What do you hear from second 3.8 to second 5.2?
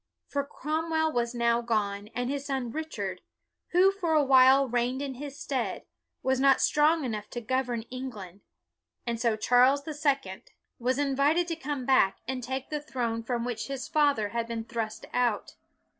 for a while reigned in